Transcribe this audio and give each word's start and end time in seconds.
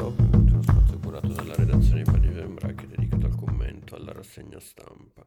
Stop, 0.00 0.18
uno 0.32 0.62
spazio 0.62 0.98
curato 0.98 1.26
dalla 1.26 1.54
redazione 1.54 2.02
di 2.02 2.10
Pagine 2.10 2.40
Embrache 2.40 2.86
dedicato 2.86 3.26
al 3.26 3.34
commento, 3.34 3.96
alla 3.96 4.12
rassegna 4.12 4.58
stampa. 4.58 5.26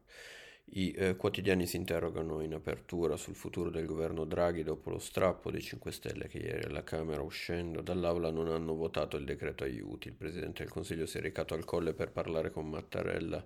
I 0.71 0.91
eh, 0.93 1.15
quotidiani 1.15 1.67
si 1.67 1.75
interrogano 1.75 2.41
in 2.41 2.55
apertura 2.55 3.15
sul 3.15 3.35
futuro 3.35 3.69
del 3.69 3.85
governo 3.85 4.25
Draghi 4.25 4.63
dopo 4.63 4.89
lo 4.89 4.97
strappo 4.97 5.51
dei 5.51 5.61
5 5.61 5.91
Stelle 5.91 6.27
che 6.27 6.39
ieri 6.39 6.63
alla 6.63 6.83
Camera 6.83 7.21
uscendo 7.21 7.81
dall'aula 7.81 8.31
non 8.31 8.47
hanno 8.47 8.73
votato 8.73 9.15
il 9.15 9.25
decreto 9.25 9.63
aiuti. 9.63 10.07
Il 10.07 10.15
Presidente 10.15 10.63
del 10.63 10.71
Consiglio 10.71 11.05
si 11.05 11.19
è 11.19 11.21
recato 11.21 11.53
al 11.53 11.65
colle 11.65 11.93
per 11.93 12.09
parlare 12.09 12.49
con 12.49 12.67
Mattarella 12.67 13.45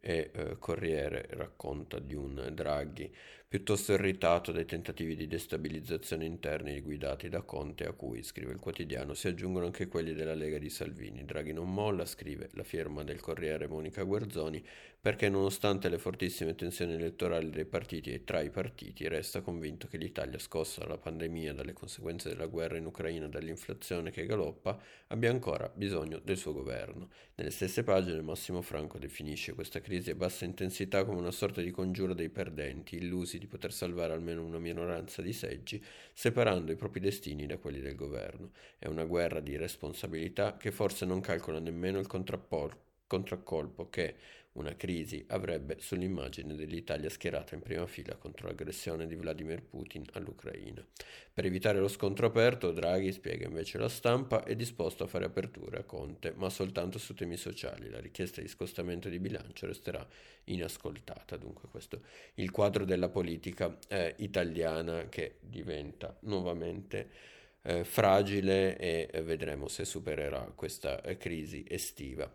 e 0.00 0.30
eh, 0.34 0.58
Corriere 0.58 1.28
racconta 1.30 1.98
di 1.98 2.14
un 2.14 2.50
Draghi 2.52 3.10
piuttosto 3.48 3.94
irritato 3.94 4.52
dai 4.52 4.66
tentativi 4.66 5.16
di 5.16 5.26
destabilizzazione 5.26 6.26
interni 6.26 6.82
guidati 6.82 7.30
da 7.30 7.40
Conte 7.40 7.86
a 7.86 7.92
cui, 7.92 8.22
scrive 8.22 8.52
il 8.52 8.58
quotidiano, 8.58 9.14
si 9.14 9.26
aggiungono 9.26 9.64
anche 9.64 9.88
quelli 9.88 10.12
della 10.12 10.34
Lega 10.34 10.58
di 10.58 10.68
Salvini. 10.68 11.24
Draghi 11.24 11.54
non 11.54 11.72
molla, 11.72 12.04
scrive 12.04 12.50
la 12.52 12.62
firma 12.62 13.04
del 13.04 13.20
Corriere 13.20 13.66
Monica 13.66 14.02
Guerzoni, 14.02 14.62
perché 15.00 15.30
nonostante 15.30 15.88
le 15.88 15.96
fortissime 15.96 16.56
tensioni 16.56 16.92
elettorali 16.92 17.48
dei 17.48 17.64
partiti 17.64 18.12
e 18.12 18.24
tra 18.24 18.42
i 18.42 18.50
partiti 18.50 19.08
resta 19.08 19.40
convinto 19.40 19.86
che 19.86 19.96
l'Italia 19.96 20.38
scossa 20.38 20.80
dalla 20.80 20.98
pandemia, 20.98 21.54
dalle 21.54 21.72
conseguenze 21.72 22.28
della 22.28 22.46
guerra 22.46 22.76
in 22.76 22.84
Ucraina, 22.84 23.28
dall'inflazione 23.28 24.10
che 24.10 24.26
galoppa, 24.26 24.78
abbia 25.06 25.30
ancora 25.30 25.72
bisogno 25.74 26.20
del 26.22 26.36
suo 26.36 26.52
governo. 26.52 27.08
Nelle 27.36 27.50
stesse 27.50 27.82
pagine 27.82 28.20
Massimo 28.20 28.60
Franco 28.60 28.98
definisce 28.98 29.54
questa 29.54 29.80
crisi 29.80 30.10
a 30.10 30.14
bassa 30.14 30.44
intensità 30.44 31.04
come 31.04 31.20
una 31.20 31.30
sorta 31.30 31.62
di 31.62 31.70
congiura 31.70 32.12
dei 32.12 32.28
perdenti, 32.28 32.96
illusi 32.96 33.37
di 33.38 33.46
poter 33.46 33.72
salvare 33.72 34.12
almeno 34.12 34.44
una 34.44 34.58
minoranza 34.58 35.22
di 35.22 35.32
seggi, 35.32 35.82
separando 36.12 36.72
i 36.72 36.76
propri 36.76 37.00
destini 37.00 37.46
da 37.46 37.58
quelli 37.58 37.80
del 37.80 37.94
governo. 37.94 38.50
È 38.78 38.86
una 38.86 39.04
guerra 39.04 39.40
di 39.40 39.56
responsabilità 39.56 40.56
che 40.56 40.70
forse 40.70 41.04
non 41.06 41.20
calcola 41.20 41.58
nemmeno 41.58 41.98
il 41.98 42.06
contraccolpo 43.08 43.90
che 43.90 44.14
una 44.52 44.74
crisi 44.74 45.24
avrebbe 45.28 45.76
sull'immagine 45.78 46.54
dell'Italia 46.54 47.08
schierata 47.08 47.54
in 47.54 47.60
prima 47.60 47.86
fila 47.86 48.16
contro 48.16 48.48
l'aggressione 48.48 49.06
di 49.06 49.14
Vladimir 49.14 49.62
Putin 49.62 50.04
all'Ucraina. 50.12 50.84
Per 51.32 51.44
evitare 51.44 51.78
lo 51.78 51.86
scontro 51.86 52.26
aperto, 52.26 52.72
Draghi, 52.72 53.12
spiega 53.12 53.46
invece 53.46 53.78
la 53.78 53.88
stampa, 53.88 54.42
è 54.42 54.56
disposto 54.56 55.04
a 55.04 55.06
fare 55.06 55.26
aperture 55.26 55.78
a 55.78 55.84
Conte, 55.84 56.32
ma 56.36 56.50
soltanto 56.50 56.98
su 56.98 57.14
temi 57.14 57.36
sociali. 57.36 57.88
La 57.88 58.00
richiesta 58.00 58.40
di 58.40 58.48
scostamento 58.48 59.08
di 59.08 59.20
bilancio 59.20 59.66
resterà 59.66 60.04
inascoltata. 60.44 61.36
Dunque 61.36 61.68
questo 61.68 61.96
è 61.96 62.40
il 62.40 62.50
quadro 62.50 62.84
della 62.84 63.08
politica 63.08 63.78
eh, 63.88 64.14
italiana 64.18 65.08
che 65.08 65.36
diventa 65.40 66.16
nuovamente 66.22 67.10
eh, 67.62 67.84
fragile 67.84 68.76
e 68.76 69.08
eh, 69.12 69.22
vedremo 69.22 69.68
se 69.68 69.84
supererà 69.84 70.50
questa 70.54 71.00
eh, 71.02 71.16
crisi 71.16 71.64
estiva. 71.68 72.28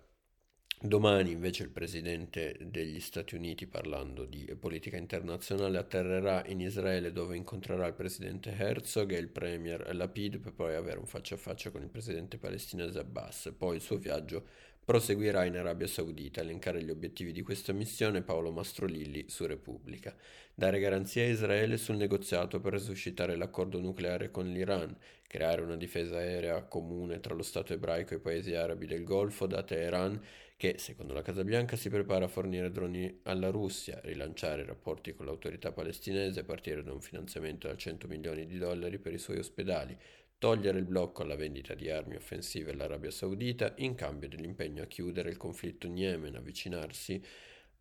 Domani 0.80 1.32
invece 1.32 1.64
il 1.64 1.70
presidente 1.70 2.58
degli 2.60 3.00
Stati 3.00 3.36
Uniti, 3.36 3.68
parlando 3.68 4.26
di 4.26 4.46
politica 4.60 4.98
internazionale, 4.98 5.78
atterrerà 5.78 6.44
in 6.48 6.60
Israele 6.60 7.14
dove 7.14 7.38
incontrerà 7.38 7.88
il 7.88 7.94
presidente 7.94 8.52
Herzog 8.52 9.12
e 9.14 9.18
il 9.18 9.30
premier 9.30 9.96
Lapid 9.96 10.40
per 10.40 10.54
poi 10.54 10.76
avere 10.76 11.00
un 11.00 11.06
faccia 11.06 11.36
a 11.36 11.38
faccia 11.38 11.72
con 11.72 11.82
il 11.82 11.90
presidente 11.90 12.38
palestinese 12.38 13.00
Abbas. 13.00 13.54
Poi 13.58 13.76
il 13.76 13.82
suo 13.82 13.98
viaggio 13.98 14.46
proseguirà 14.84 15.46
in 15.46 15.58
Arabia 15.58 15.88
Saudita. 15.88 16.42
A 16.42 16.44
elencare 16.44 16.84
gli 16.84 16.90
obiettivi 16.90 17.32
di 17.32 17.42
questa 17.42 17.74
missione 17.74 18.22
Paolo 18.22 18.52
Mastrolilli 18.52 19.26
su 19.28 19.46
Repubblica. 19.46 20.16
Dare 20.54 20.80
garanzia 20.80 21.24
a 21.24 21.28
Israele 21.28 21.78
sul 21.78 21.96
negoziato 21.96 22.60
per 22.60 22.74
resuscitare 22.74 23.36
l'accordo 23.36 23.80
nucleare 23.80 24.30
con 24.30 24.48
l'Iran, 24.48 24.96
creare 25.28 25.62
una 25.62 25.78
difesa 25.78 26.18
aerea 26.18 26.64
comune 26.64 27.20
tra 27.20 27.34
lo 27.34 27.44
Stato 27.44 27.74
ebraico 27.74 28.14
e 28.14 28.18
i 28.18 28.22
paesi 28.22 28.54
arabi 28.54 28.86
del 28.86 29.04
Golfo 29.04 29.48
da 29.48 29.64
Teheran 29.64 30.22
che, 30.56 30.76
secondo 30.78 31.14
la 31.14 31.22
Casa 31.22 31.44
Bianca, 31.44 31.76
si 31.76 31.90
prepara 31.90 32.26
a 32.26 32.30
fornire 32.30 32.72
droni 32.72 33.20
alla 33.24 33.50
Russia, 33.50 34.00
rilanciare 34.04 34.62
i 34.62 34.66
rapporti 34.66 35.14
con 35.14 35.26
l'autorità 35.26 35.72
palestinese 35.74 36.42
a 36.42 36.44
partire 36.46 36.84
da 36.84 36.94
un 36.94 37.02
finanziamento 37.02 37.68
da 37.68 37.76
100 37.76 38.08
milioni 38.08 38.46
di 38.46 38.58
dollari 38.58 38.98
per 38.98 39.14
i 39.14 39.18
suoi 39.18 39.40
ospedali, 39.40 39.98
togliere 40.44 40.78
il 40.78 40.84
blocco 40.84 41.22
alla 41.22 41.38
vendita 41.38 41.74
di 41.74 41.90
armi 41.90 42.18
offensive 42.18 42.72
all'Arabia 42.72 43.12
Saudita 43.12 43.76
in 43.78 43.96
cambio 43.96 44.28
dell'impegno 44.28 44.84
a 44.84 44.88
chiudere 44.88 45.30
il 45.30 45.38
conflitto 45.38 45.88
in 45.88 45.96
Yemen, 45.96 46.36
avvicinarsi 46.36 47.24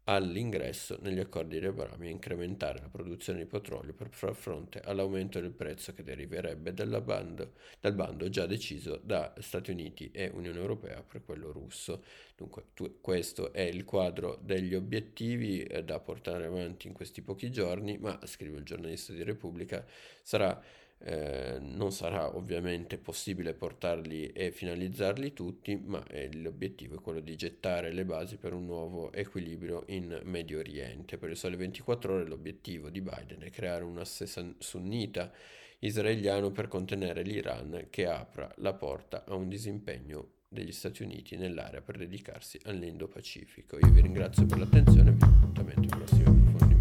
all'ingresso 0.05 0.97
negli 1.01 1.19
accordi 1.19 1.59
di 1.59 1.67
Abramo 1.67 2.05
e 2.05 2.11
incrementare 2.11 2.79
la 2.79 2.89
produzione 2.89 3.41
di 3.41 3.47
petrolio 3.47 3.95
per 3.95 4.11
far 4.11 4.37
fronte 4.37 4.79
all'aumento 4.79 5.41
del 5.41 5.51
prezzo 5.51 5.93
che 5.93 6.05
deriverebbe 6.05 6.73
bando, 6.73 7.55
dal 7.81 7.95
bando 7.95 8.29
già 8.29 8.47
deciso 8.47 9.01
da 9.03 9.35
Stati 9.41 9.73
Uniti 9.73 10.13
e 10.13 10.31
Unione 10.33 10.61
Europea 10.61 11.03
per 11.03 11.25
quello 11.25 11.51
russo. 11.51 12.05
Dunque 12.37 12.67
tu, 12.75 13.01
questo 13.01 13.53
è 13.53 13.63
il 13.63 13.85
quadro 13.85 14.39
degli 14.41 14.77
obiettivi 14.77 15.65
eh, 15.65 15.83
da 15.83 15.99
portare 15.99 16.45
avanti 16.45 16.87
in 16.87 16.93
questi 16.93 17.23
pochi 17.23 17.51
giorni, 17.51 17.99
ma 17.99 18.21
scrive 18.25 18.59
il 18.59 18.65
giornalista 18.65 19.13
di 19.13 19.25
Repubblica, 19.25 19.85
sarà 20.23 20.63
eh, 21.05 21.59
non 21.61 21.91
sarà 21.91 22.37
ovviamente 22.37 22.97
possibile 22.97 23.55
portarli 23.55 24.29
e 24.29 24.53
finalizzarli 24.53 25.33
tutti, 25.33 25.77
ma 25.77 26.05
eh, 26.07 26.33
l'obiettivo 26.35 26.97
è 26.97 27.01
quello 27.01 27.21
di 27.21 27.35
gettare 27.35 27.93
le 27.93 28.05
basi 28.05 28.37
per 28.37 28.53
un 28.53 28.67
nuovo 28.67 29.13
equilibrio 29.13 29.85
in 29.89 30.21
Medio 30.25 30.59
Oriente. 30.59 31.19
Per 31.19 31.29
le 31.29 31.35
sole 31.35 31.57
24 31.57 32.15
ore 32.15 32.27
l'obiettivo 32.27 32.89
di 32.89 33.01
Biden 33.01 33.41
è 33.41 33.51
creare 33.51 33.83
un 33.85 33.99
asse 33.99 34.27
sunnita 34.59 35.33
israeliano 35.81 36.53
per 36.53 36.69
contenere 36.69 37.23
l'Iran 37.23 37.87
che 37.91 38.07
apra 38.07 38.53
la 38.59 38.73
porta 38.73 39.25
a 39.27 39.35
un 39.35 39.49
disimpegno 39.49 40.35
degli 40.49 40.73
Stati 40.73 41.03
Uniti 41.03 41.37
nell'area 41.37 41.81
per 41.81 41.97
dedicarsi 41.97 42.61
all'Indo-Pacifico. 42.65 43.79
Io 43.79 43.91
vi 43.91 44.03
ringrazio 44.03 44.47
per 44.47 44.59
l'attenzione 44.59 45.11
e 45.11 45.13
vi 45.15 45.25
appuntamento 45.25 45.95
al 45.95 46.05
prossimo 46.05 46.31
video. 46.31 46.72